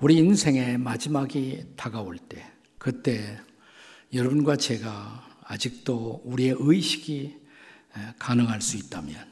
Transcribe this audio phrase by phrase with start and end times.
[0.00, 2.46] 우리 인생의 마지막이 다가올 때,
[2.78, 3.36] 그때
[4.14, 7.36] 여러분과 제가 아직도 우리의 의식이
[8.16, 9.26] 가능할 수 있다면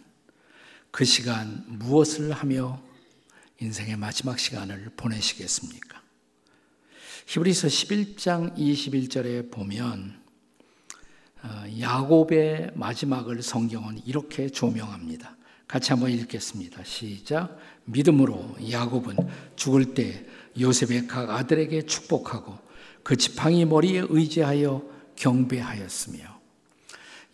[0.90, 2.82] 그 시간 무엇을 하며
[3.60, 6.03] 인생의 마지막 시간을 보내시겠습니까?
[7.26, 10.21] 히브리서 11장 21절에 보면
[11.44, 15.37] 어, 야곱의 마지막을 성경은 이렇게 조명합니다.
[15.69, 16.83] 같이 한번 읽겠습니다.
[16.84, 17.56] 시작.
[17.84, 19.16] 믿음으로 야곱은
[19.56, 20.24] 죽을 때
[20.59, 22.59] 요셉의 각 아들에게 축복하고
[23.02, 24.83] 그 지팡이 머리에 의지하여
[25.16, 26.19] 경배하였으며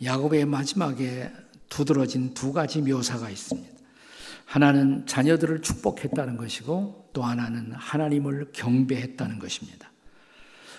[0.03, 1.33] 야곱의 마지막에
[1.69, 3.73] 두드러진 두 가지 묘사가 있습니다.
[4.45, 9.91] 하나는 자녀들을 축복했다는 것이고 또 하나는 하나님을 경배했다는 것입니다.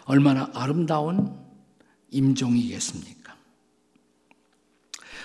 [0.05, 1.35] 얼마나 아름다운
[2.11, 3.35] 임종이겠습니까?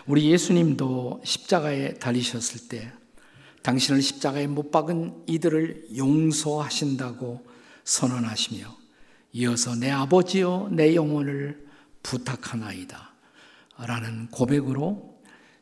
[0.07, 2.91] 우리 예수님도 십자가에 달리셨을 때
[3.69, 7.47] 당신을 십자가에 못 박은 이들을 용서하신다고
[7.85, 8.79] 선언하시며
[9.35, 11.69] 이어서 내 아버지여 내 영혼을
[12.03, 13.13] 부탁하나이다
[13.77, 15.21] 라는 고백으로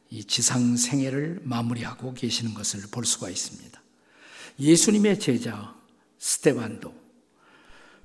[0.08, 3.82] 이 지상 생애를 마무리하고 계시는 것을 볼 수가 있습니다.
[4.60, 5.74] 예수님의 제자
[6.20, 6.94] 스테반도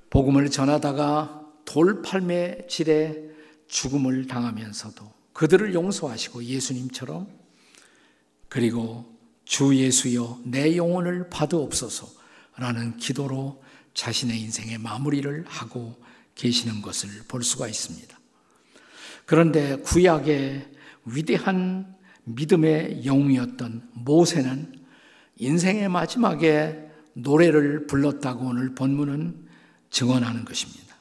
[0.09, 3.29] 복음을 전하다가 돌팔매 질에
[3.67, 7.27] 죽음을 당하면서도 그들을 용서하시고 예수님처럼
[8.49, 9.10] 그리고
[9.51, 13.61] 주 예수여 내 영혼을 받으옵소서라는 기도로
[13.93, 16.01] 자신의 인생의 마무리를 하고
[16.35, 18.17] 계시는 것을 볼 수가 있습니다.
[19.25, 20.71] 그런데 구약의
[21.03, 24.73] 위대한 믿음의 영웅이었던 모세는
[25.35, 29.49] 인생의 마지막에 노래를 불렀다고 오늘 본문은
[29.89, 30.95] 증언하는 것입니다.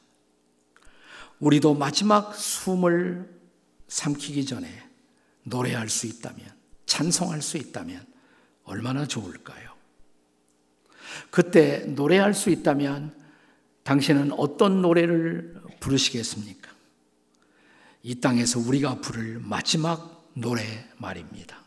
[1.39, 3.31] 우리도 마지막 숨을
[3.87, 4.67] 삼키기 전에
[5.45, 6.53] 노래할 수 있다면,
[6.87, 8.10] 찬송할 수 있다면
[8.71, 9.69] 얼마나 좋을까요?
[11.31, 13.13] 그때 노래할 수 있다면
[13.83, 16.71] 당신은 어떤 노래를 부르시겠습니까?
[18.05, 20.63] 이 땅에서 우리가 부를 마지막 노래
[20.99, 21.59] 말입니다.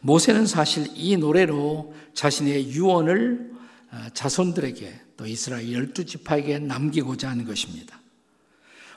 [0.00, 3.52] 모세는 사실 이 노래로 자신의 유언을
[3.92, 8.00] 어, 자손들에게 또 이스라엘 열두 지파에게 남기고자 하는 것입니다.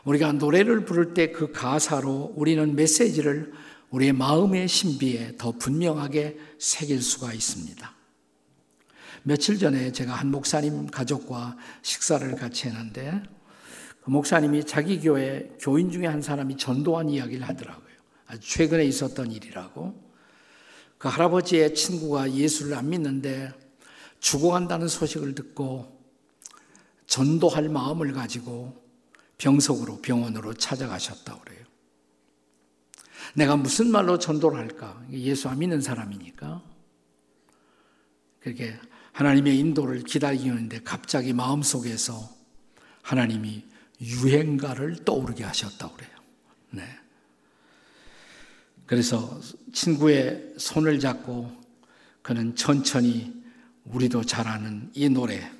[0.05, 3.51] 우리가 노래를 부를 때 그 가사로 우리는 메시지를
[3.91, 7.95] 우리의 마음의 신비에 더 분명하게 새길 수가 있습니다.
[9.23, 13.21] 며칠 전에 제가 한 목사님 가족과 식사를 같이 했는데
[14.03, 17.89] 그 목사님이 자기 교회 교인 중에 한 사람이 전도한 이야기를 하더라고요.
[18.27, 20.09] 아주 최근에 있었던 일이라고.
[20.97, 23.51] 그 할아버지의 친구가 예수를 안 믿는데
[24.19, 25.97] 죽어간다는 소식을 듣고
[27.07, 28.83] 전도할 마음을 가지고
[29.37, 31.58] 병석으로 병원으로 찾아가셨다고 그래요.
[33.35, 35.01] 내가 무슨 말로 전도를 할까?
[35.11, 36.61] 예수 안 믿는 사람이니까.
[38.39, 38.77] 그렇게
[39.11, 42.29] 하나님의 인도를 기다리는데 갑자기 마음속에서
[43.01, 43.65] 하나님이
[44.01, 46.11] 유행가를 떠오르게 하셨다고 그래요.
[46.71, 46.83] 네.
[48.85, 49.39] 그래서
[49.73, 51.51] 친구의 손을 잡고
[52.21, 53.33] 그는 천천히
[53.85, 55.51] 우리도 잘 아는 이 노래,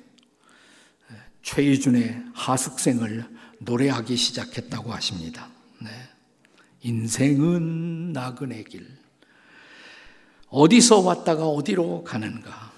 [1.42, 5.48] 최유준의 하숙생을 노래하기 시작했다고 하십니다.
[5.80, 5.90] 네.
[6.82, 8.86] 인생은 나그네 길.
[10.48, 12.72] 어디서 왔다가 어디로 가는가.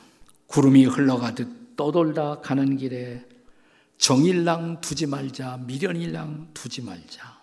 [0.46, 3.24] 구름이 흘러가듯 떠돌다 가는 길에
[3.96, 7.40] 정일랑 두지 말자, 미련일랑 두지 말자.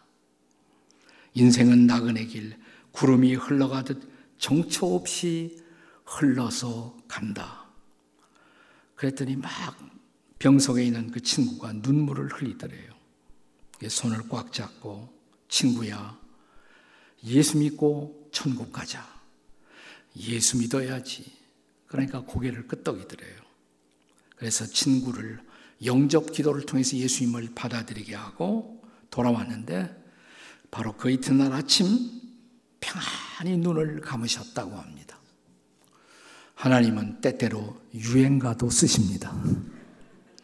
[1.34, 2.58] 인생은 나그네 길,
[2.92, 5.64] 구름이 흘러가듯 정처 없이
[6.06, 7.66] 흘러서 간다.
[8.96, 9.50] 그랬더니 막
[10.40, 12.92] 병석에 있는 그 친구가 눈물을 흘리더래요.
[13.88, 15.14] 손을 꽉 잡고
[15.48, 16.19] 친구야,
[17.26, 19.08] 예수 믿고 천국 가자.
[20.18, 21.32] 예수 믿어야지.
[21.88, 23.40] 그러니까 고개를 끄덕이더래요.
[24.36, 25.40] 그래서 친구를
[25.84, 29.96] 영접 기도를 통해서 예수님을 받아들이게 하고 돌아왔는데
[30.72, 31.88] 바로 그 이튿날 아침
[32.80, 35.20] 평안히 눈을 감으셨다고 합니다.
[36.56, 39.34] 하나님은 때때로 유행가도 쓰십니다.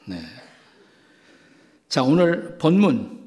[0.05, 0.23] 네.
[1.89, 3.24] 자, 오늘 본문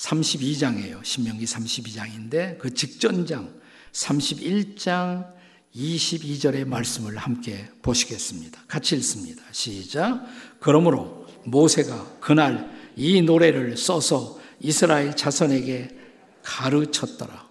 [0.00, 1.04] 32장이에요.
[1.04, 3.52] 신명기 32장인데 그 직전장
[3.92, 5.32] 31장
[5.74, 8.62] 22절의 말씀을 함께 보시겠습니다.
[8.66, 9.42] 같이 읽습니다.
[9.52, 10.24] 시작.
[10.58, 15.96] 그러므로 모세가 그날 이 노래를 써서 이스라엘 자손에게
[16.42, 17.48] 가르쳤더라.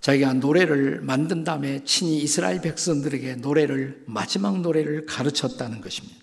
[0.00, 6.18] 자기가 노래를 만든 다음에 친히 이스라엘 백성들에게 노래를 마지막 노래를 가르쳤다는 것입니다.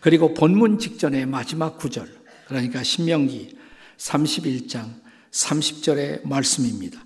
[0.00, 2.17] 그리고 본문 직전의 마지막 구절
[2.48, 3.56] 그러니까 신명기
[3.98, 5.00] 31장
[5.30, 7.04] 30절의 말씀입니다.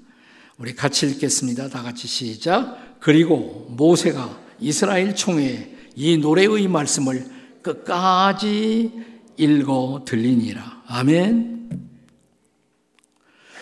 [0.57, 1.69] 우리 같이 읽겠습니다.
[1.69, 3.01] 다 같이 시작.
[3.01, 7.29] 그리고 모세가 이스라엘 총회에 이 노래의 말씀을
[7.63, 8.93] 끝까지
[9.37, 10.85] 읽어 들리니라.
[10.87, 11.89] 아멘.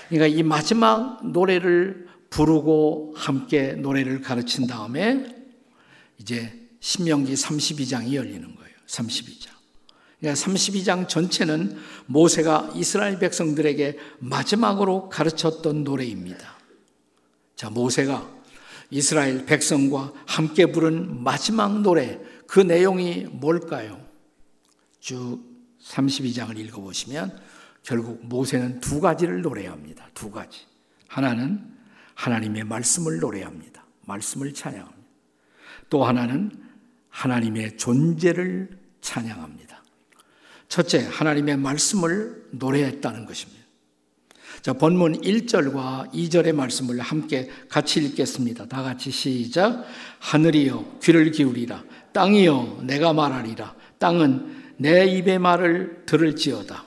[0.08, 5.34] 그러니까 이 마지막 노래를 부르고 함께 노래를 가르친 다음에
[6.18, 8.74] 이제 신명기 32장이 열리는 거예요.
[8.86, 9.59] 32장.
[10.20, 16.58] 그러니까 32장 전체는 모세가 이스라엘 백성들에게 마지막으로 가르쳤던 노래입니다.
[17.56, 18.40] 자, 모세가
[18.90, 24.04] 이스라엘 백성과 함께 부른 마지막 노래, 그 내용이 뭘까요?
[24.98, 25.40] 쭉
[25.82, 27.40] 32장을 읽어보시면
[27.82, 30.08] 결국 모세는 두 가지를 노래합니다.
[30.12, 30.66] 두 가지.
[31.08, 31.64] 하나는
[32.14, 33.84] 하나님의 말씀을 노래합니다.
[34.02, 35.00] 말씀을 찬양합니다.
[35.88, 36.50] 또 하나는
[37.08, 39.69] 하나님의 존재를 찬양합니다.
[40.70, 43.60] 첫째, 하나님의 말씀을 노래했다는 것입니다.
[44.62, 48.66] 자, 본문 1절과 2절의 말씀을 함께 같이 읽겠습니다.
[48.66, 49.84] 다 같이 시작.
[50.20, 51.82] 하늘이여 귀를 기울이라.
[52.12, 53.74] 땅이여 내가 말하리라.
[53.98, 56.84] 땅은 내 입의 말을 들을지어다.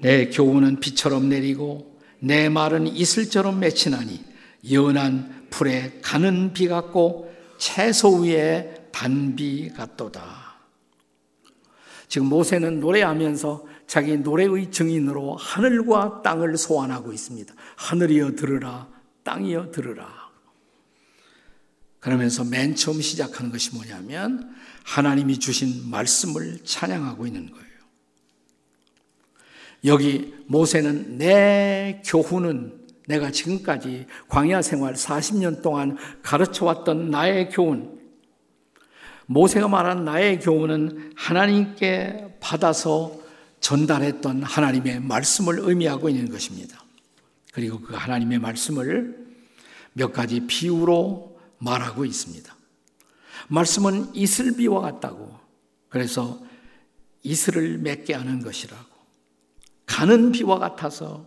[0.00, 4.22] 내 교훈은 비처럼 내리고 내 말은 이슬처럼 맺히나니
[4.70, 10.43] 연한 풀에 가는 비 같고 채소 위에 단비 같도다.
[12.14, 17.52] 지금 모세는 노래하면서 자기 노래의 증인으로 하늘과 땅을 소환하고 있습니다.
[17.74, 18.86] 하늘이여 들으라,
[19.24, 20.30] 땅이여 들으라.
[21.98, 27.66] 그러면서 맨 처음 시작하는 것이 뭐냐면 하나님이 주신 말씀을 찬양하고 있는 거예요.
[29.84, 32.78] 여기 모세는 내 교훈은
[33.08, 37.93] 내가 지금까지 광야 생활 40년 동안 가르쳐 왔던 나의 교훈,
[39.26, 43.18] 모세가 말한 나의 교훈은 하나님께 받아서
[43.60, 46.84] 전달했던 하나님의 말씀을 의미하고 있는 것입니다.
[47.52, 49.26] 그리고 그 하나님의 말씀을
[49.92, 52.54] 몇 가지 비유로 말하고 있습니다.
[53.48, 55.38] 말씀은 이슬비와 같다고.
[55.88, 56.42] 그래서
[57.22, 58.84] 이슬을 맺게 하는 것이라고.
[59.86, 61.26] 가는 비와 같아서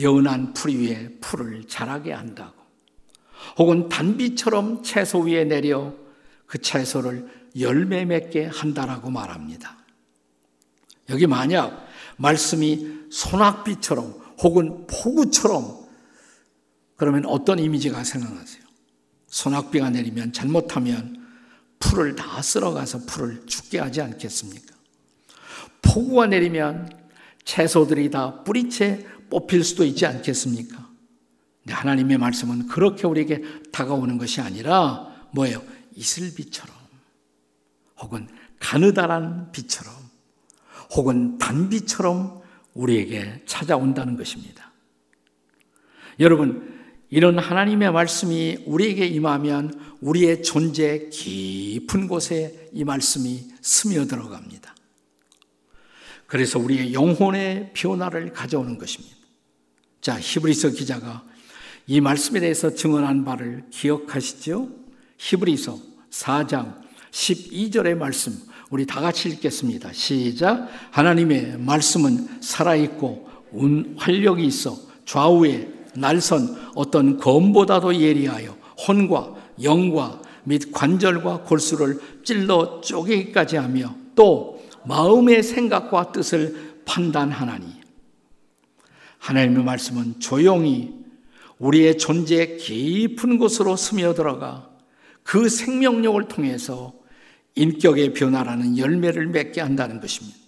[0.00, 2.58] 연한 풀 위에 풀을 자라게 한다고.
[3.58, 5.94] 혹은 단비처럼 채소 위에 내려
[6.48, 7.28] 그 채소를
[7.60, 9.76] 열매 맺게 한다라고 말합니다.
[11.10, 11.86] 여기 만약
[12.16, 15.86] 말씀이 소낙비처럼 혹은 폭우처럼
[16.96, 18.64] 그러면 어떤 이미지가 생각나세요?
[19.26, 21.26] 소낙비가 내리면 잘못하면
[21.78, 24.74] 풀을 다 쓸어가서 풀을 죽게 하지 않겠습니까?
[25.82, 26.90] 폭우가 내리면
[27.44, 30.88] 채소들이 다 뿌리채 뽑힐 수도 있지 않겠습니까?
[31.68, 35.62] 하나님의 말씀은 그렇게 우리에게 다가오는 것이 아니라 뭐예요?
[35.98, 36.74] 이슬비처럼
[38.00, 38.28] 혹은
[38.60, 39.94] 가느다란 비처럼
[40.94, 42.40] 혹은 단비처럼
[42.74, 44.72] 우리에게 찾아온다는 것입니다.
[46.20, 46.78] 여러분,
[47.10, 54.74] 이런 하나님의 말씀이 우리에게 임하면 우리의 존재 깊은 곳에 이 말씀이 스며들어 갑니다.
[56.26, 59.16] 그래서 우리의 영혼의 변화를 가져오는 것입니다.
[60.00, 61.24] 자, 히브리서 기자가
[61.86, 64.68] 이 말씀에 대해서 증언한 바를 기억하시죠?
[65.16, 66.74] 히브리서 4장
[67.10, 68.32] 12절의 말씀
[68.70, 69.92] 우리 다 같이 읽겠습니다.
[69.92, 70.68] 시작.
[70.90, 73.28] 하나님의 말씀은 살아있고
[73.96, 74.76] 활력이 있어
[75.06, 78.56] 좌우에 날선 어떤 검보다도 예리하여
[78.86, 87.66] 혼과 영과 및 관절과 골수를 찔러 쪼개기까지 하며 또 마음의 생각과 뜻을 판단하나니
[89.18, 90.94] 하나님의 말씀은 조용히
[91.58, 94.67] 우리의 존재 깊은 곳으로 스며들어가
[95.28, 96.94] 그 생명력을 통해서
[97.54, 100.38] 인격의 변화라는 열매를 맺게 한다는 것입니다.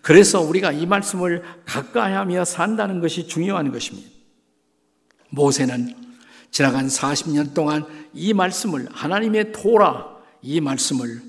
[0.00, 4.08] 그래서 우리가 이 말씀을 가까이 하며 산다는 것이 중요한 것입니다.
[5.28, 5.94] 모세는
[6.50, 11.20] 지나간 40년 동안 이 말씀을 하나님의 토라 이 말씀을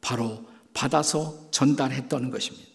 [0.00, 2.66] 바로 받아서 전달했던 것입니다.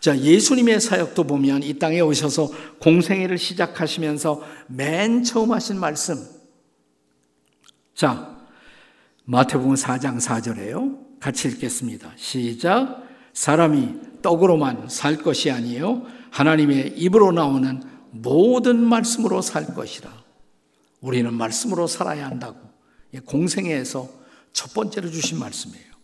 [0.00, 6.33] 자, 예수님의 사역도 보면 이 땅에 오셔서 공생애를 시작하시면서 맨 처음 하신 말씀.
[7.94, 8.36] 자,
[9.24, 11.20] 마태복음 4장 4절에요.
[11.20, 12.12] 같이 읽겠습니다.
[12.16, 13.04] 시작.
[13.32, 16.02] 사람이 떡으로만 살 것이 아니에요.
[16.30, 20.10] 하나님의 입으로 나오는 모든 말씀으로 살 것이라.
[21.00, 22.58] 우리는 말씀으로 살아야 한다고.
[23.26, 24.08] 공생애에서
[24.52, 25.94] 첫 번째로 주신 말씀이에요.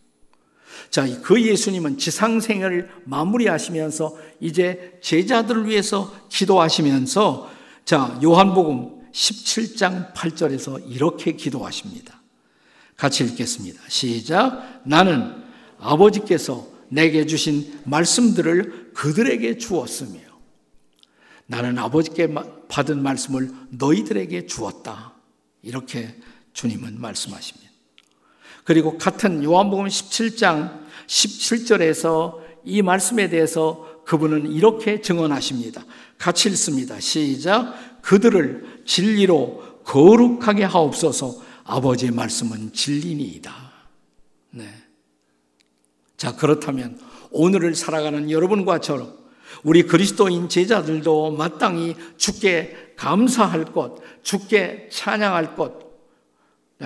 [0.89, 7.49] 자, 그 예수님은 지상생을 마무리하시면서 이제 제자들을 위해서 기도하시면서
[7.83, 12.21] 자, 요한복음 17장 8절에서 이렇게 기도하십니다.
[12.95, 13.81] 같이 읽겠습니다.
[13.87, 14.81] 시작.
[14.85, 15.43] 나는
[15.79, 20.19] 아버지께서 내게 주신 말씀들을 그들에게 주었으며
[21.47, 22.33] 나는 아버지께
[22.69, 25.13] 받은 말씀을 너희들에게 주었다.
[25.63, 26.15] 이렇게
[26.53, 27.71] 주님은 말씀하십니다.
[28.63, 35.83] 그리고 같은 요한복음 17장 17절에서 이 말씀에 대해서 그분은 이렇게 증언하십니다.
[36.17, 36.99] 같이 읽습니다.
[36.99, 37.90] 시작.
[38.01, 43.53] 그들을 진리로 거룩하게 하옵소서 아버지의 말씀은 진리니이다.
[44.51, 44.67] 네.
[46.17, 46.99] 자, 그렇다면
[47.31, 49.17] 오늘을 살아가는 여러분과 저럼
[49.63, 55.79] 우리 그리스도인 제자들도 마땅히 주께 감사할 것, 주께 찬양할 것.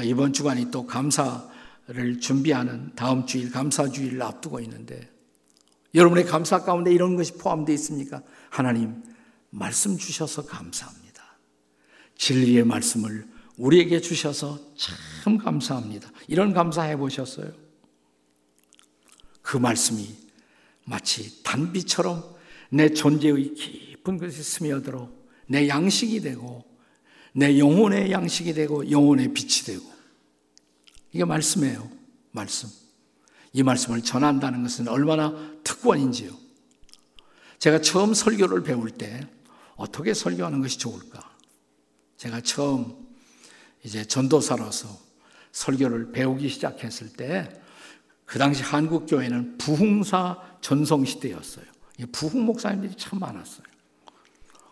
[0.03, 5.09] 이번 주간이 또 감사를 준비하는 다음 주일 감사 주일을 앞두고 있는데
[5.93, 8.21] 여러분의 감사 가운데 이런 것이 포함되어 있습니까?
[8.49, 9.01] 하나님,
[9.49, 11.04] 말씀 주셔서 감사합니다.
[12.17, 16.11] 진리의 말씀을 우리에게 주셔서 참 감사합니다.
[16.27, 17.51] 이런 감사해 보셨어요?
[19.41, 20.07] 그 말씀이
[20.85, 22.23] 마치 단비처럼
[22.71, 25.09] 내 존재의 깊은 것에 스며들어
[25.47, 26.63] 내 양식이 되고
[27.33, 29.95] 내 영혼의 양식이 되고 영혼의 빛이 되고
[31.11, 31.89] 이게 말씀이에요.
[32.31, 32.69] 말씀.
[33.53, 36.31] 이 말씀을 전한다는 것은 얼마나 특권인지요.
[37.59, 39.25] 제가 처음 설교를 배울 때
[39.77, 41.24] 어떻게 설교하는 것이 좋을까?
[42.17, 42.95] 제가 처음
[43.83, 44.87] 이제 전도사로서
[45.51, 47.65] 설교를 배우기 시작했을 때
[48.25, 51.65] 그 당시 한국 교회는 부흥사 전성 시대였어요.
[52.11, 53.65] 부흥 목사님들이 참 많았어요.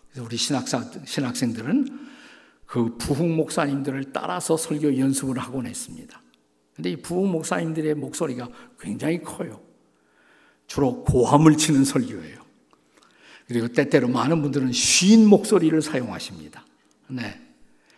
[0.10, 2.10] 그래서 우리 신학사, 신학생들은
[2.66, 6.22] 그 부흥 목사님들을 따라서 설교 연습을 하곤 했습니다.
[6.76, 9.62] 근데 이 부흥 목사님들의 목소리가 굉장히 커요.
[10.66, 12.44] 주로 고함을 치는 설교예요.
[13.48, 16.66] 그리고 때때로 많은 분들은 쉰 목소리를 사용하십니다.
[17.08, 17.40] 네.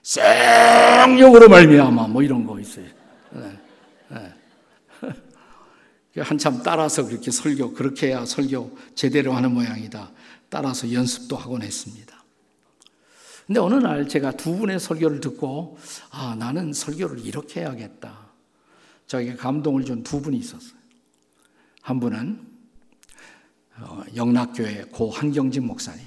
[0.01, 2.85] 생력으로 말미암아 뭐 이런 거 있어요.
[3.31, 3.59] 네.
[4.09, 4.33] 네.
[6.21, 10.11] 한참 따라서 그렇게 설교, 그렇게 해야 설교 제대로 하는 모양이다.
[10.49, 12.23] 따라서 연습도 하곤 했습니다.
[13.47, 15.77] 근데 어느 날 제가 두 분의 설교를 듣고,
[16.11, 18.25] 아, 나는 설교를 이렇게 해야겠다.
[19.07, 20.79] 저에게 감동을 준 두 분이 있었어요.
[21.81, 22.55] 한 분은
[23.77, 26.03] 어, 영락교회 고 한경진 목사님,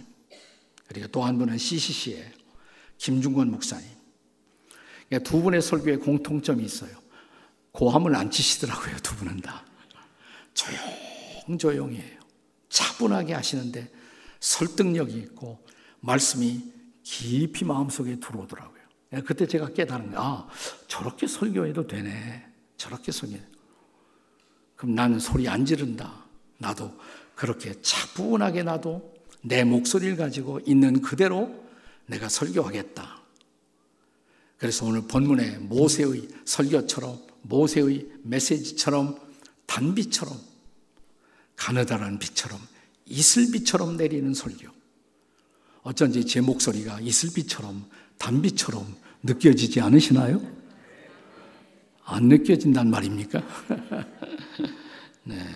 [0.88, 2.33] 그리고 또 한 분은 CCC의
[2.99, 3.88] 김중권 목사님.
[5.09, 6.90] 그러니까 두 분의 설교에 공통점이 있어요.
[7.73, 9.64] 고함을 안 치시더라고요, 두 분은 다.
[11.47, 12.19] 조용조용해요.
[12.69, 13.90] 차분하게 하시는데
[14.40, 15.64] 설득력이 있고
[16.00, 16.62] 말씀이
[17.02, 18.78] 깊이 마음속에 들어오더라고요.
[19.14, 20.49] 예, 그때 제가 깨달은 거, 아,
[20.87, 22.47] 저렇게 설교해도 되네.
[22.76, 23.37] 저렇게 설교.
[24.76, 26.25] 그럼 나는 소리 안 지른다.
[26.59, 26.93] 나도
[27.35, 31.67] 그렇게 차분하게 나도 내 목소리를 가지고 있는 그대로
[32.08, 33.18] 내가 설교하겠다.
[34.56, 39.18] 그래서 오늘 본문의 모세의 설교처럼 모세의 메시지처럼
[39.66, 40.36] 단비처럼
[41.54, 42.58] 가느다란 빛처럼
[43.06, 44.68] 이슬비처럼 내리는 설교.
[45.82, 47.88] 어쩐지 제 목소리가 이슬비처럼
[48.18, 50.40] 단비처럼 느껴지지 않으시나요?
[52.04, 53.42] 안 느껴진단 말입니까?
[55.24, 55.46] 네.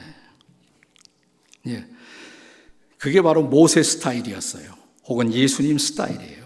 [1.66, 1.86] 예.
[2.98, 4.74] 그게 바로 모세 스타일이었어요.
[5.04, 6.41] 혹은 예수님 스타일이에요.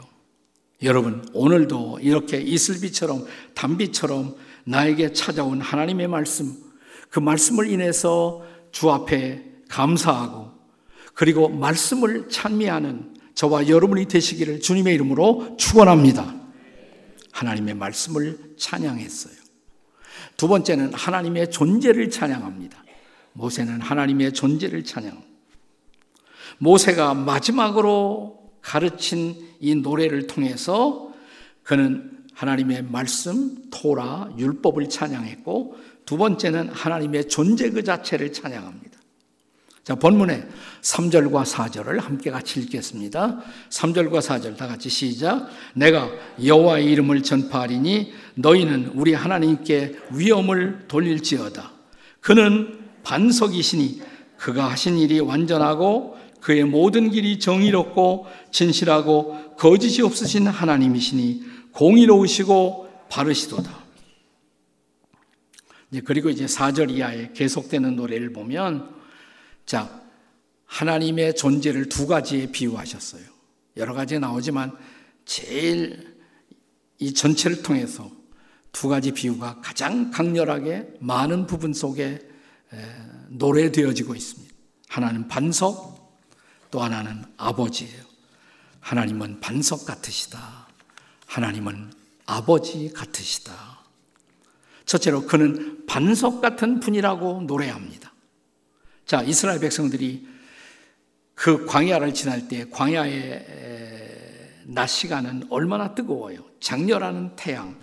[0.82, 6.54] 여러분, 오늘도 이렇게 이슬비처럼 단비처럼 나에게 찾아온 하나님의 말씀,
[7.08, 10.52] 그 말씀을 인해서 주 앞에 감사하고
[11.14, 16.34] 그리고 말씀을 찬미하는 저와 여러분이 되시기를 주님의 이름으로 축원합니다.
[17.32, 19.34] 하나님의 말씀을 찬양했어요.
[20.36, 22.84] 두 번째는 하나님의 존재를 찬양합니다.
[23.32, 25.22] 모세는 하나님의 존재를 찬양.
[26.58, 28.35] 모세가 마지막으로
[28.66, 31.12] 가르친 이 노래를 통해서
[31.62, 38.98] 그는 하나님의 말씀, 토라, 율법을 찬양했고 두 번째는 하나님의 존재 그 자체를 찬양합니다.
[39.84, 40.44] 자, 본문의
[40.82, 43.40] 3절과 4절을 함께 같이 읽겠습니다.
[43.70, 45.48] 3절과 4절 다 같이 시작.
[45.74, 46.10] 내가
[46.44, 51.70] 여호와의 이름을 전파하리니 너희는 우리 하나님께 위엄을 돌릴지어다.
[52.20, 54.02] 그는 반석이시니
[54.36, 63.84] 그가 하신 일이 완전하고 그의 모든 길이 정의롭고 진실하고 거짓이 없으신 하나님이시니 공의로우시고 바르시도다.
[66.04, 68.94] 그리고 이제 4절 이하에 계속되는 노래를 보면
[69.64, 70.02] 자,
[70.66, 73.22] 하나님의 존재를 두 가지에 비유하셨어요.
[73.76, 74.76] 여러 가지 나오지만
[75.24, 76.16] 제일
[76.98, 78.10] 이 전체를 통해서
[78.72, 82.20] 두 가지 비유가 가장 강렬하게 많은 부분 속에
[83.30, 84.54] 노래되어지고 있습니다.
[84.88, 85.95] 하나는 반석,
[86.76, 88.04] 또 하나는 아버지예요.
[88.80, 90.68] 하나님은 반석 같으시다.
[91.24, 91.90] 하나님은
[92.26, 93.80] 아버지 같으시다.
[94.84, 98.12] 첫째로 그는 반석 같은 분이라고 노래합니다.
[99.06, 100.28] 자, 이스라엘 백성들이
[101.34, 106.44] 그 광야를 지날 때 광야의 낮 시간은 얼마나 뜨거워요.
[106.60, 107.80] 장렬하는 태양.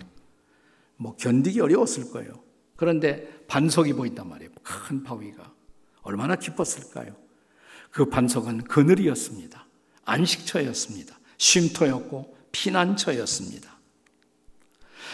[0.98, 2.44] 뭐 견디기 어려웠을 거예요.
[2.76, 4.52] 그런데 반석이 보인단 말이에요.
[4.62, 5.52] 큰 바위가.
[6.02, 7.23] 얼마나 기뻤을까요?
[7.94, 9.66] 그 반석은 그늘이었습니다.
[10.04, 11.16] 안식처였습니다.
[11.38, 13.70] 쉼터였고 피난처였습니다.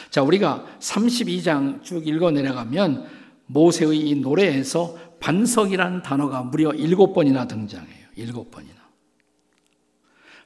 [0.09, 3.07] 자, 우리가 32장 쭉 읽어 내려가면
[3.47, 8.07] 모세의 이 노래에서 반석이라는 단어가 무려 일곱 번이나 등장해요.
[8.17, 8.81] 일곱 번이나.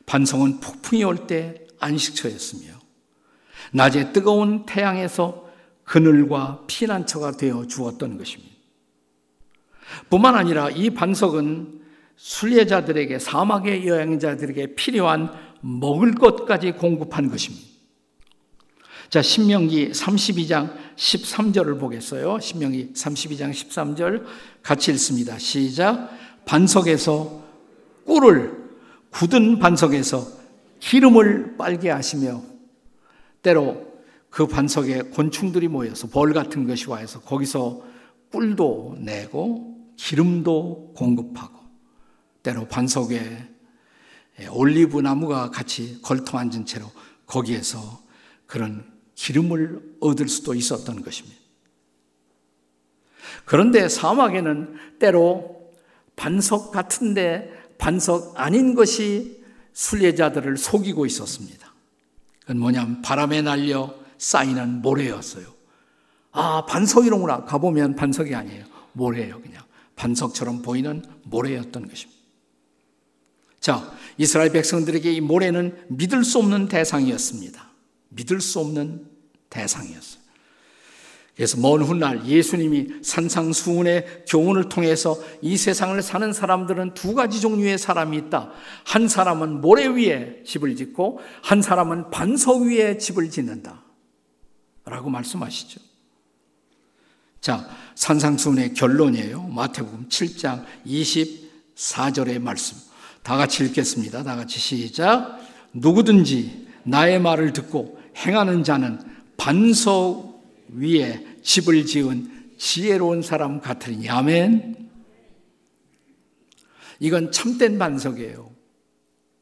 [0.04, 2.72] 반석은 폭풍이 올 때 안식처였으며,
[3.72, 5.48] 낮에 뜨거운 태양에서
[5.84, 8.54] 그늘과 피난처가 되어 주었던 것입니다.
[10.10, 11.73] 뿐만 아니라 이 반석은
[12.16, 15.30] 순례자들에게 사막의 여행자들에게 필요한
[15.60, 17.74] 먹을 것까지 공급한 것입니다.
[19.08, 22.40] 자, 신명기 32장 13절을 보겠어요.
[22.40, 24.24] 신명기 32장 13절
[24.62, 25.38] 같이 읽습니다.
[25.38, 26.10] 시작.
[26.46, 27.44] 반석에서
[28.06, 28.64] 꿀을
[29.10, 30.26] 굳은 반석에서
[30.80, 32.42] 기름을 빨게 하시며
[33.42, 33.94] 때로
[34.30, 37.82] 그 반석에 곤충들이 모여서 벌 같은 것이 와서 거기서
[38.32, 41.63] 꿀도 내고 기름도 공급하고
[42.44, 43.48] 때로 반석에
[44.50, 46.90] 올리브 나무가 같이 걸터 앉은 채로
[47.26, 48.02] 거기에서
[48.46, 48.84] 그런
[49.14, 51.36] 기름을 얻을 수도 있었던 것입니다.
[53.44, 55.72] 그런데 사막에는 때로
[56.14, 61.72] 반석 같은데 반석 아닌 것이 순례자들을 속이고 있었습니다.
[62.40, 65.46] 그건 뭐냐면 바람에 날려 쌓이는 모래였어요.
[66.32, 67.44] 아, 반석이로구나.
[67.44, 68.66] 가보면 반석이 아니에요.
[68.92, 69.62] 모래예요, 그냥.
[69.96, 72.23] 반석처럼 보이는 모래였던 것입니다.
[73.64, 77.66] 자, 이스라엘 백성들에게 이 모래는 믿을 수 없는 대상이었습니다.
[78.10, 79.06] 믿을 수 없는
[79.48, 80.22] 대상이었어요.
[81.34, 88.18] 그래서 먼 훗날 예수님이 산상수훈의 교훈을 통해서 이 세상을 사는 사람들은 두 가지 종류의 사람이
[88.18, 88.52] 있다.
[88.84, 93.82] 한 사람은 모래 위에 집을 짓고 한 사람은 반석 위에 집을 짓는다.
[94.84, 95.80] 라고 말씀하시죠.
[97.40, 99.44] 자, 산상수훈의 결론이에요.
[99.44, 102.93] 마태복음 7장 24절의 말씀.
[103.24, 104.22] 다 같이 읽겠습니다.
[104.22, 105.40] 다 같이 시작.
[105.72, 109.00] 누구든지 나의 말을 듣고 행하는 자는
[109.38, 114.90] 반석 위에 집을 지은 지혜로운 사람 같으니 아멘.
[117.00, 118.50] 이건 참된 반석이에요.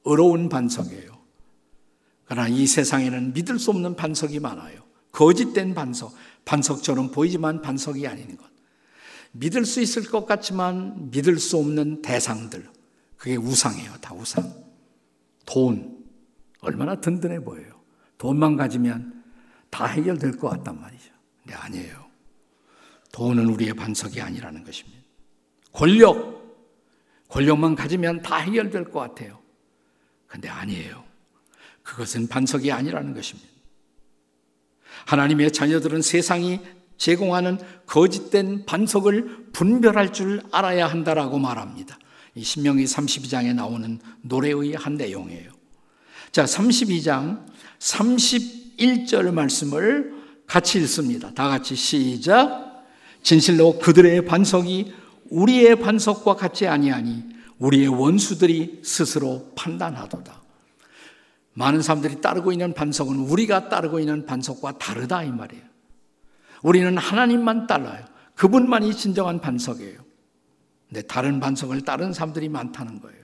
[0.05, 1.21] 어려운 반석이에요.
[2.25, 4.81] 그러나 이 세상에는 믿을 수 없는 반석이 많아요.
[5.11, 6.15] 거짓된 반석,
[6.45, 8.47] 반석처럼 보이지만 반석이 아닌 것.
[9.33, 12.82] 믿을 수 있을 것 같지만 믿을 수 없는 대상들.
[13.23, 13.93] 그게 우상이에요.
[14.01, 14.53] 다 우상.
[15.47, 16.05] 돈.
[16.59, 17.81] 얼마나 든든해 보여요.
[18.19, 19.23] 돈만 가지면
[19.71, 21.13] 다 해결될 것 같단 말이죠.
[21.41, 22.05] 근데 아니에요.
[23.13, 24.99] 돈은 우리의 반석이 아니라는 것입니다.
[25.71, 26.43] 권력.
[27.29, 29.39] 권력만 가지면 다 해결될 것 같아요.
[30.27, 31.05] 근데 아니에요.
[31.85, 33.49] 그것은 반석이 아니라는 것입니다.
[35.07, 36.61] 하나님의 자녀들은 세상이
[36.97, 41.99] 제공하는 거짓된 반석을 분별할 줄 알아야 한다라고 말합니다.
[42.35, 45.51] 이 신명기 32장에 나오는 노래의 한 내용이에요.
[46.31, 47.45] 자, 32장
[47.79, 50.15] 31절 말씀을
[50.47, 51.33] 같이 읽습니다.
[51.35, 52.85] 다 같이 시작.
[53.23, 54.95] 진실로 그들의 반석이
[55.31, 57.25] 우리의 반석과 같지 아니하니
[57.59, 60.43] 우리의 원수들이 스스로 판단하도다.
[61.55, 65.63] 많은 사람들이 따르고 있는 반석은 우리가 따르고 있는 반석과 다르다 이 말이에요.
[66.63, 68.05] 우리는 하나님만 따라요.
[68.35, 70.12] 그분만이 진정한 반석이에요.
[70.93, 73.23] 근데 다른 반석을 따른 사람들이 많다는 거예요.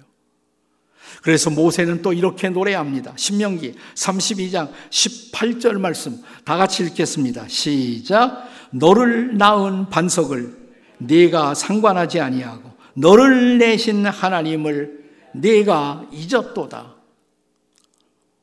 [1.23, 3.13] 그래서 모세는 또 이렇게 노래합니다.
[3.17, 7.47] 신명기 32장 18절 말씀 다 같이 읽겠습니다.
[7.49, 8.49] 시작.
[8.71, 10.57] 너를 낳은 반석을
[10.97, 15.05] 네가 상관하지 아니하고 너를 내신 하나님을
[15.35, 16.95] 네가 잊었도다.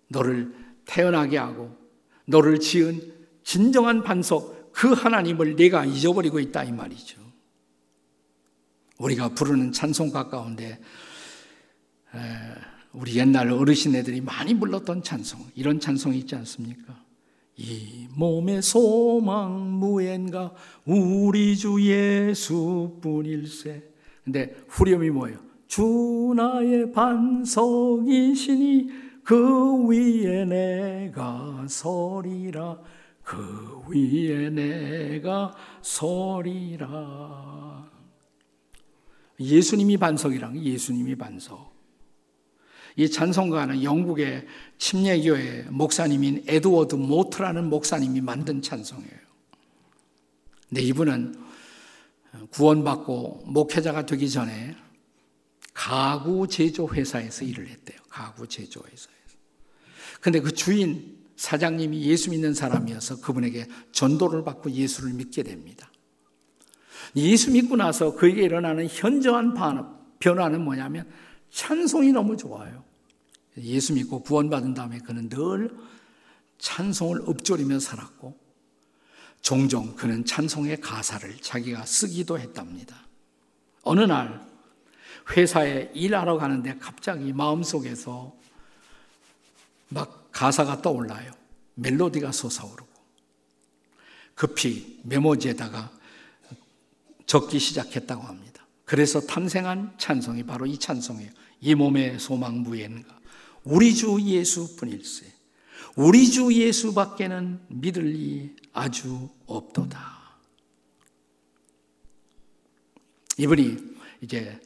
[0.09, 0.53] 너를
[0.85, 1.75] 태어나게 하고
[2.25, 3.01] 너를 지은
[3.43, 7.24] 진정한 반석 그 하나님을 내가 잊어버리고 있다 이 말이죠.
[8.97, 10.79] 우리가 부르는 찬송가 가운데
[12.93, 17.03] 우리 옛날 어르신애들이 많이 불렀던 찬송 이런 찬송이 있지 않습니까?
[17.57, 20.53] 이 몸의 소망 무엔가
[20.85, 23.83] 우리 주 예수뿐일세.
[24.23, 25.39] 근데 후렴이 뭐예요?
[25.67, 28.89] 주 나의 반석이시니
[29.23, 32.77] 그 위에 내가 서리라
[33.23, 37.74] 그 위에 내가 서리라
[39.39, 41.73] 예수님이 반석이랑 예수님이 반석
[42.97, 49.25] 이 찬송가는 영국의 침례교회 목사님인 에드워드 모트라는 목사님이 만든 찬송이에요
[50.69, 51.45] 근데 이분은
[52.51, 54.75] 구원받고 목회자가 되기 전에
[55.73, 57.99] 가구 제조 회사에서 일을 했대요.
[58.09, 59.09] 가구 제조 회사에서.
[60.21, 65.91] 근데 그 주인 사장님이 예수 믿는 사람이어서 그분에게 전도를 받고 예수를 믿게 됩니다.
[67.15, 69.53] 예수 믿고 나서 그에게 일어나는 현저한
[70.19, 71.09] 변화는 뭐냐면
[71.51, 72.83] 찬송이 너무 좋아요.
[73.57, 75.75] 예수 믿고 구원받은 다음에 그는 늘
[76.57, 78.37] 찬송을 읊조리며 살았고
[79.41, 82.95] 종종 그는 찬송의 가사를 자기가 쓰기도 했답니다.
[83.83, 84.45] 어느 날
[85.35, 88.35] 회사에 일하러 가는데 갑자기 마음속에서
[89.89, 91.31] 막 가사가 떠올라요.
[91.75, 92.87] 멜로디가 솟아오르고
[94.33, 95.91] 급히 메모지에다가
[97.25, 98.67] 적기 시작했다고 합니다.
[98.85, 101.31] 그래서 탄생한 찬송이 바로 이 찬송이에요.
[101.61, 103.19] 이 몸의 소망 무엔가
[103.63, 105.33] 우리 주 예수뿐일세.
[105.95, 110.15] 우리 주 예수밖에는 믿을 리 아주 없도다.
[113.37, 113.77] 이분이
[114.21, 114.59] 이제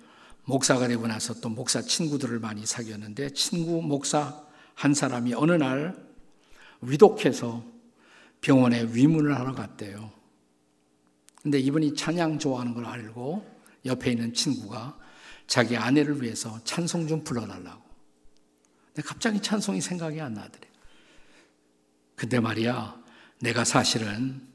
[0.44, 4.44] 목사가 되고 나서 또 목사 친구들을 많이 사귀었는데 친구 목사
[4.74, 5.96] 한 사람이 어느 날
[6.82, 7.64] 위독해서
[8.42, 10.19] 병원에 위문을 하러 갔대요.
[11.42, 14.98] 근데 이분이 찬양 좋아하는 걸 알고 옆에 있는 친구가
[15.48, 17.82] 자기 아내를 위해서 찬송 좀 불러달라고.
[18.88, 20.68] 근데 갑자기 찬송이 생각이 안 나더래.
[22.16, 23.02] 근데 말이야,
[23.40, 24.46] 내가 사실은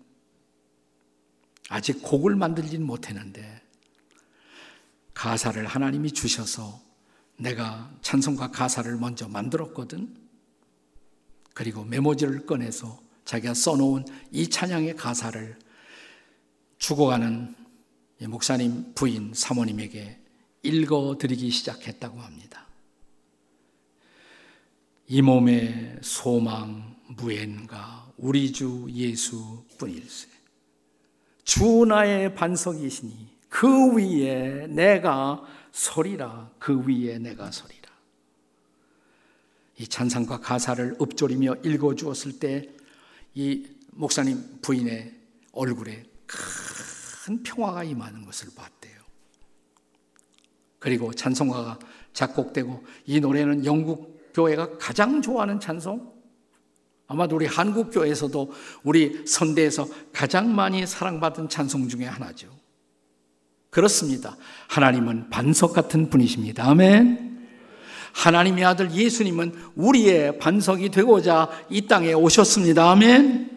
[1.70, 3.62] 아직 곡을 만들진 못했는데
[5.14, 6.82] 가사를 하나님이 주셔서
[7.38, 10.14] 내가 찬송가 가사를 먼저 만들었거든.
[11.54, 15.58] 그리고 메모지를 꺼내서 자기가 써놓은 이 찬양의 가사를
[16.78, 17.54] 죽어가는
[18.28, 20.18] 목사님 부인 사모님에게
[20.62, 22.66] 읽어드리기 시작했다고 합니다.
[25.06, 30.28] 이 몸의 소망 무엔가 우리 주 예수 뿐일세.
[31.44, 37.84] 주 나의 반석이시니 그 위에 내가 서리라 그 위에 내가 서리라.
[39.78, 42.74] 이 찬상과 가사를 읊조리며 읽어 주었을 때
[43.34, 45.12] 이 목사님 부인의
[45.52, 46.38] 얼굴에 큰
[47.42, 48.94] 평화가 임하는 것을 봤대요.
[50.78, 51.78] 그리고 찬송가가
[52.12, 56.12] 작곡되고 이 노래는 영국 교회가 가장 좋아하는 찬송?
[57.06, 62.48] 아마도 우리 한국 교회에서도 우리 선대에서 가장 많이 사랑받은 찬송 중에 하나죠.
[63.70, 64.36] 그렇습니다.
[64.68, 66.68] 하나님은 반석 같은 분이십니다.
[66.68, 67.48] 아멘.
[68.12, 72.90] 하나님의 아들 예수님은 우리의 반석이 되고자 이 땅에 오셨습니다.
[72.90, 73.50] 아멘.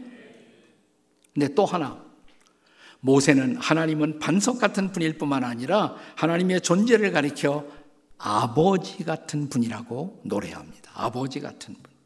[1.33, 2.06] 근데 또 하나.
[2.99, 7.65] 모세는 하나님은 반석 같은 분일 뿐만 아니라 하나님의 존재를 가리켜
[8.17, 10.91] 아버지 같은 분이라고 노래합니다.
[10.95, 11.97] 아버지 같은 분.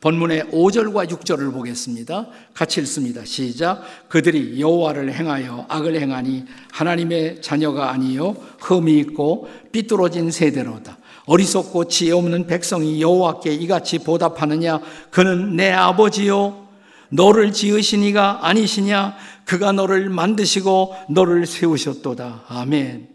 [0.00, 2.28] 본문의 5절과 6절을 보겠습니다.
[2.52, 3.24] 같이 읽습니다.
[3.24, 3.82] 시작.
[4.08, 10.98] 그들이 여호와를 행하여 악을 행하니 하나님의 자녀가 아니요 흠이 있고 삐뚤어진 세대로다.
[11.24, 14.80] 어리석고 지혜 없는 백성이 여호와께 이같이 보답하느냐?
[15.10, 16.65] 그는 내 아버지요
[17.10, 19.16] 너를 지으신 이가 아니시냐?
[19.44, 22.44] 그가 너를 만드시고 너를 세우셨도다.
[22.48, 23.08] 아멘.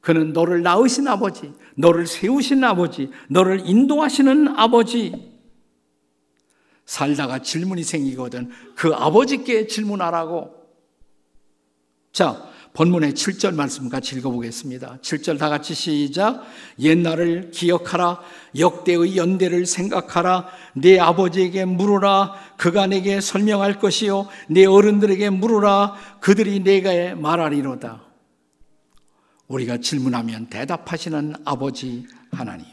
[0.00, 5.34] 그는 너를 낳으신 아버지, 너를 세우신 아버지, 너를 인도하시는 아버지.
[6.84, 8.50] 살다가 질문이 생기거든.
[8.76, 10.54] 그 아버지께 질문하라고.
[12.12, 14.98] 자, 본문의 7절 말씀 같이 읽어보겠습니다.
[15.00, 16.44] 7절 다 같이 시작.
[16.78, 18.20] 옛날을 기억하라.
[18.58, 20.46] 역대의 연대를 생각하라.
[20.74, 22.34] 네 아버지에게 물으라.
[22.58, 24.28] 그가 내게 설명할 것이요.
[24.50, 25.94] 네 어른들에게 물으라.
[26.20, 28.04] 그들이 내게 말하리로다.
[29.48, 32.66] 우리가 질문하면 대답하시는 아버지 하나님.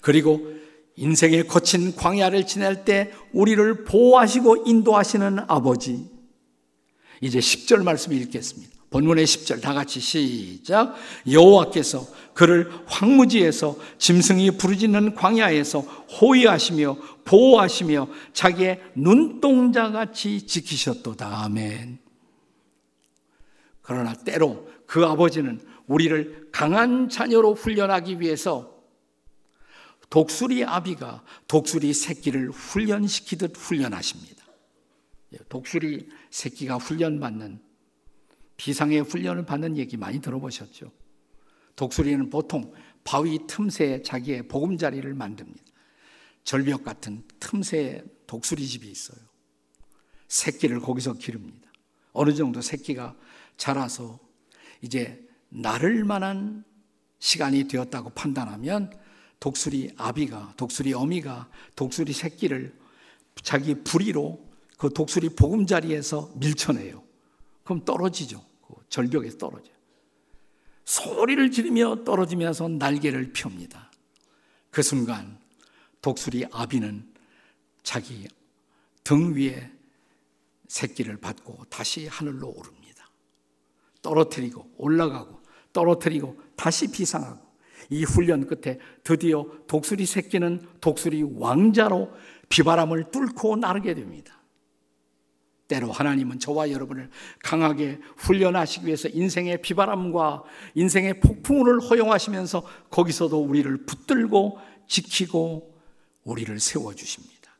[0.00, 0.46] 그리고
[0.94, 6.11] 인생의 거친 광야를 지낼 때 우리를 보호하시고 인도하시는 아버지.
[7.22, 8.70] 이제 10절 말씀 읽겠습니다.
[8.90, 10.94] 본문의 10절 다 같이 시작.
[11.30, 21.44] 여호와께서 그를 황무지에서 짐승이 부르짖는 광야에서 호위하시며 보호하시며 자기의 눈동자같이 지키셨도다.
[21.44, 21.98] 아멘.
[23.80, 28.72] 그러나 때로 그 아버지는 우리를 강한 자녀로 훈련하기 위해서
[30.10, 34.41] 독수리 아비가 독수리 새끼를 훈련시키듯 훈련하십니다.
[35.32, 37.60] 예, 독수리 새끼가 훈련받는
[38.56, 40.92] 비상의 훈련을 받는 얘기 많이 들어보셨죠?
[41.76, 45.62] 독수리는 보통 바위 틈새에 자기의 보금자리를 만듭니다.
[46.44, 49.18] 절벽 같은 틈새에 독수리 집이 있어요.
[50.28, 51.70] 새끼를 거기서 기릅니다.
[52.12, 53.16] 어느 정도 새끼가
[53.56, 54.18] 자라서
[54.80, 56.64] 이제 나를 만한
[57.18, 58.92] 시간이 되었다고 판단하면
[59.40, 62.76] 독수리 아비가, 독수리 어미가 독수리 새끼를
[63.42, 64.51] 자기 부리로
[64.82, 67.04] 그 독수리 보금자리에서 밀쳐내요.
[67.62, 68.44] 그럼 떨어지죠.
[68.66, 69.72] 그 절벽에서 떨어져요.
[70.84, 73.92] 소리를 지르며 떨어지면서 날개를 펴니다.
[74.72, 75.38] 그 순간
[76.00, 77.14] 독수리 아비는
[77.84, 78.26] 자기
[79.04, 79.70] 등 위에
[80.66, 83.08] 새끼를 받고 다시 하늘로 오릅니다.
[84.02, 85.40] 떨어뜨리고 올라가고
[85.72, 87.40] 떨어뜨리고 다시 비상하고
[87.88, 92.12] 이 훈련 끝에 드디어 독수리 새끼는 독수리 왕자로
[92.48, 94.41] 비바람을 뚫고 나르게 됩니다.
[95.72, 97.08] 때로 하나님은 저와 여러분을
[97.42, 100.42] 강하게 훈련하시기 위해서 인생의 비바람과
[100.74, 105.74] 인생의 폭풍을 허용하시면서 거기서도 우리를 붙들고 지키고
[106.24, 107.50] 우리를 세워주십니다.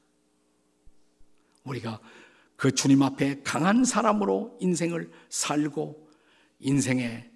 [1.64, 2.00] 우리가
[2.56, 6.06] 그 주님 앞에 강한 사람으로 인생을 살고
[6.60, 7.30] 인생의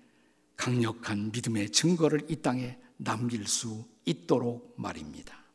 [0.56, 5.45] 강력한 믿음의 증거를 이 땅에 남길 수 있도록 말입니다.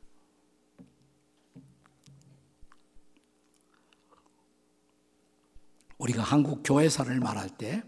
[6.02, 7.84] 우리가 한국 교회사를 말할 때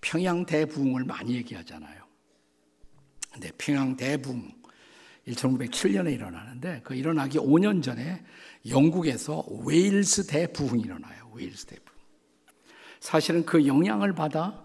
[0.00, 2.02] 평양 대부흥을 많이 얘기하잖아요.
[3.32, 4.52] 근데 평양 대부흥
[5.26, 8.24] 1907년에 일어나는데 그 일어나기 5년 전에
[8.68, 11.30] 영국에서 웨일스 대부흥이 일어나요.
[11.34, 11.92] 웨일스 대부흥.
[13.00, 14.64] 사실은 그 영향을 받아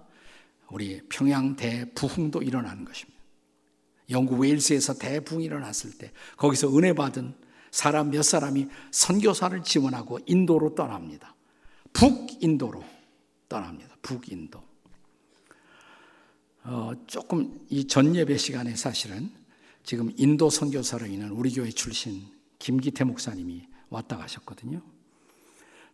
[0.69, 3.17] 우리 평양 대부흥도 일어나는 것입니다.
[4.09, 7.33] 영국 웨일스에서 대부흥이 일어났을 때 거기서 은혜 받은
[7.71, 11.36] 사람 몇 사람이 선교사를 지원하고 인도로 떠납니다.
[11.93, 12.83] 북인도로
[13.49, 13.95] 떠납니다.
[14.01, 14.61] 북인도.
[16.63, 19.31] 어, 조금 이 전 예배 시간에 사실은
[19.83, 22.27] 지금 인도 선교사로 있는 우리 교회 출신
[22.59, 24.81] 김기태 목사님이 왔다 가셨거든요.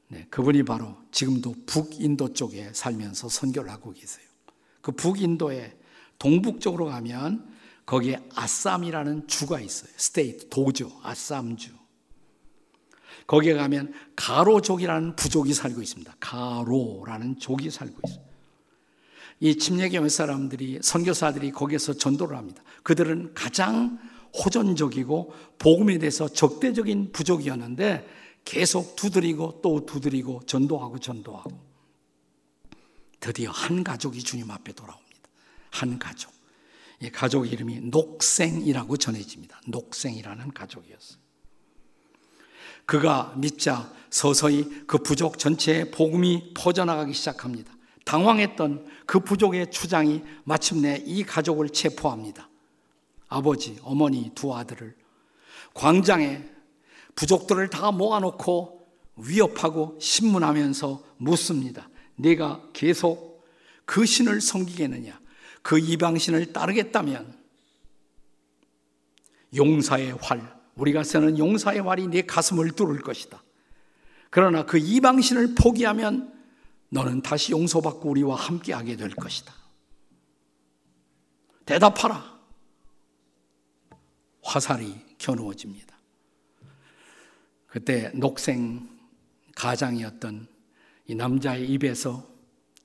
[0.07, 4.25] 네, 그분이 바로 지금도 북인도 쪽에 살면서 선교를 하고 계세요.
[4.81, 5.77] 그 북인도의
[6.17, 7.53] 동북쪽으로 가면
[7.85, 9.91] 거기에 아쌈이라는 주가 있어요.
[9.97, 11.71] state, 도주, 아쌈주.
[13.27, 16.15] 거기에 가면 가로족이라는 부족이 살고 있습니다.
[16.19, 18.23] 가로라는 족이 살고 있어요.
[19.39, 22.63] 이 침례교회 사람들이 선교사들이 거기에서 전도를 합니다.
[22.83, 23.99] 그들은 가장
[24.33, 28.07] 호전적이고 복음에 대해서 적대적인 부족이었는데
[28.45, 31.73] 계속 두드리고 또 두드리고 전도하고 전도하고
[33.19, 35.29] 드디어 한 가족이 주님 앞에 돌아옵니다.
[35.71, 36.33] 한 가족.
[36.99, 39.61] 이 가족 이름이 녹생이라고 전해집니다.
[39.67, 41.22] 녹생이라는 가족이었어요.
[42.85, 47.73] 그가 믿자 서서히 그 부족 전체에 복음이 퍼져나가기 시작합니다.
[48.05, 52.49] 당황했던 그 부족의 추장이 마침내 이 가족을 체포합니다.
[53.27, 54.95] 아버지, 어머니 두 아들을
[55.73, 56.43] 광장에
[57.15, 61.89] 부족들을 다 모아놓고 위협하고 신문하면서 묻습니다.
[62.15, 63.43] 네가 계속
[63.85, 65.19] 그 신을 섬기겠느냐?
[65.61, 67.35] 그 이방신을 따르겠다면
[69.55, 73.41] 용사의 활, 우리가 쓰는 용사의 활이 네 가슴을 뚫을 것이다.
[74.29, 76.33] 그러나 그 이방신을 포기하면
[76.89, 79.53] 너는 다시 용서받고 우리와 함께하게 될 것이다.
[81.65, 82.33] 대답하라.
[84.41, 85.95] 화살이 겨누어집니다.
[87.67, 88.89] 그때 녹생
[89.55, 90.47] 가장이었던
[91.07, 92.27] 이 남자의 입에서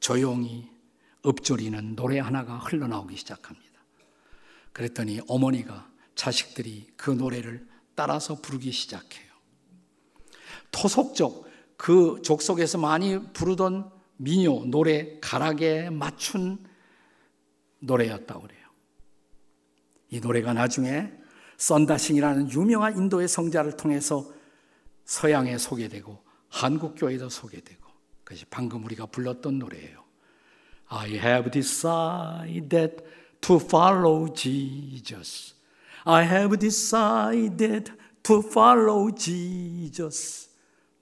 [0.00, 0.70] 조용히
[1.26, 3.68] 읊조리는 노래 하나가 흘러나오기 시작합니다.
[4.72, 7.66] 그랬더니 어머니가 자식들이 그 노래를
[7.98, 9.26] 따라서 부르기 시작해요.
[10.70, 16.64] 토속적 그 족속에서 많이 부르던 민요, 노래, 가락에 맞춘
[17.80, 18.68] 노래였다고 그래요.
[20.10, 21.12] 이 노래가 나중에
[21.56, 24.32] 썬다싱이라는 유명한 인도의 성자를 통해서
[25.04, 27.84] 서양에 소개되고 한국 교회도 소개되고
[28.22, 30.04] 그것이 방금 우리가 불렀던 노래예요.
[30.86, 33.02] I have decided
[33.40, 35.57] to follow Jesus.
[36.08, 37.92] I have decided
[38.22, 40.48] to follow Jesus.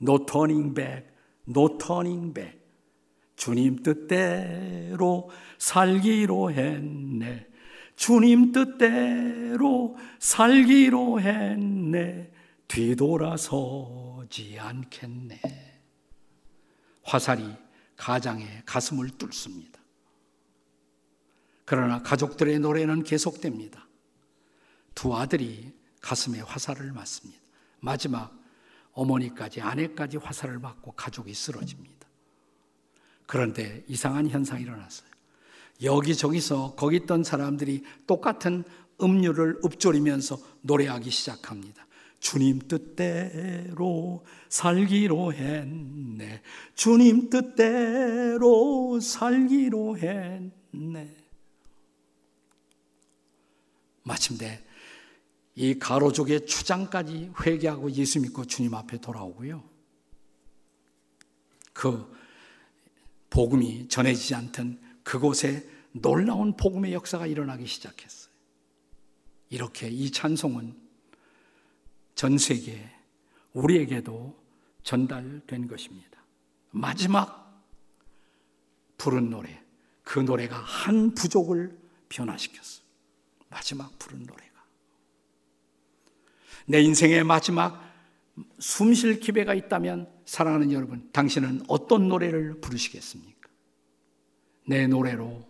[0.00, 1.06] No turning back,
[1.46, 2.58] no turning back.
[3.36, 7.46] 주님 뜻대로 살기로 했네.
[7.94, 12.32] 주님 뜻대로 살기로 했네.
[12.66, 15.40] 뒤돌아서지 않겠네.
[17.04, 17.54] 화살이
[17.96, 19.78] 가장의 가슴을 뚫습니다.
[21.64, 23.85] 그러나 가족들의 노래는 계속됩니다.
[24.96, 27.40] 두 아들이 가슴에 화살을 맞습니다.
[27.80, 28.36] 마지막
[28.92, 32.08] 어머니까지 아내까지 화살을 맞고 가족이 쓰러집니다.
[33.26, 35.08] 그런데 이상한 현상이 일어났어요.
[35.82, 38.64] 여기저기서 거기 있던 사람들이 똑같은
[39.02, 41.86] 음료를 읊조리면서 노래하기 시작합니다.
[42.18, 46.40] 주님 뜻대로 살기로 했네.
[46.74, 51.14] 주님 뜻대로 살기로 했네.
[54.02, 54.65] 마침내
[55.56, 59.64] 이 가로족의 추장까지 회개하고 예수 믿고 주님 앞에 돌아오고요.
[61.72, 62.14] 그
[63.30, 68.32] 복음이 전해지지 않던 그곳에 놀라운 복음의 역사가 일어나기 시작했어요.
[69.48, 70.76] 이렇게 이 찬송은
[72.14, 72.90] 전 세계에
[73.54, 74.38] 우리에게도
[74.82, 76.22] 전달된 것입니다.
[76.70, 77.64] 마지막
[78.98, 79.62] 부른 노래,
[80.02, 82.82] 그 노래가 한 부족을 변화시켰어.
[83.48, 84.55] 마지막 부른 노래가.
[86.66, 87.84] 내 인생의 마지막
[88.58, 93.48] 숨 쉴 기회가 있다면 사랑하는 여러분, 당신은 어떤 노래를 부르시겠습니까?
[94.66, 95.46] 내 노래로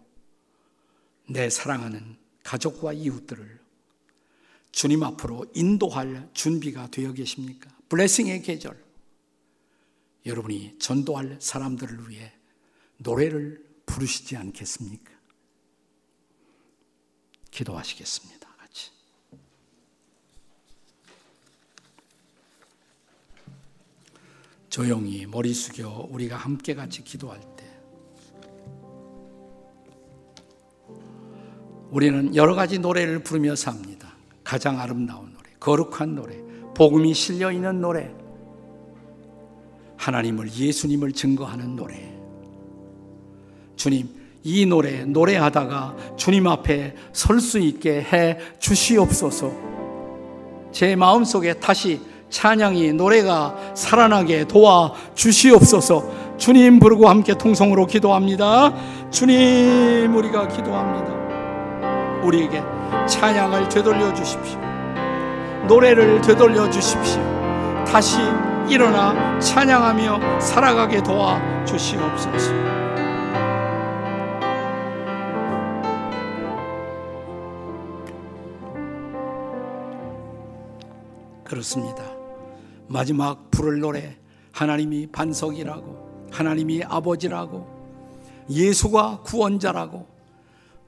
[1.29, 3.59] 내 사랑하는 가족과 이웃들을
[4.71, 7.71] 주님 앞으로 인도할 준비가 되어 계십니까?
[7.89, 8.85] 블레싱의 계절.
[10.27, 12.33] 여러분이 전도할 사람들을 위해
[12.99, 15.13] 노래를 부르시지 않겠습니까?
[17.51, 18.47] 기도하시겠습니다.
[18.57, 18.91] 같이.
[24.77, 27.65] 조용히 머리 숙여 우리가 함께 같이 기도할 때
[31.91, 34.13] 우리는 여러 가지 노래를 부르며 삽니다.
[34.45, 36.37] 가장 아름다운 노래, 거룩한 노래,
[36.75, 38.15] 복음이 실려 있는 노래,
[39.97, 42.15] 하나님을 예수님을 증거하는 노래.
[43.77, 44.11] 주님,
[44.45, 49.51] 이 노래 노래하다가 주님 앞에 설 수 있게 해 주시옵소서.
[50.71, 51.99] 제 마음속에 다시
[52.37, 56.37] 찬양이 노래가 살아나게 도와 주시옵소서.
[56.37, 58.75] 주님 부르고 함께 통성으로 기도합니다.
[59.11, 62.21] 주님 우리가 기도합니다.
[62.23, 62.63] 우리에게
[63.09, 64.61] 찬양을 되돌려 주십시오.
[65.67, 67.23] 노래를 되돌려 주십시오.
[67.87, 68.19] 다시
[68.69, 72.53] 일어나 찬양하며 살아가게 도와 주시옵소서.
[81.45, 82.16] 그렇습니다.
[82.89, 84.17] 마지막 부를 노래
[84.53, 87.67] 하나님이 반석이라고 하나님이 아버지라고
[88.51, 90.07] 예수가 구원자라고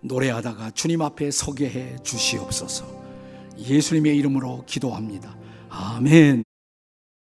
[0.01, 2.87] 노래하다가 주님 앞에 서게 해 주시옵소서.
[3.59, 5.37] 예수님의 이름으로 기도합니다.
[5.69, 6.48] 아멘.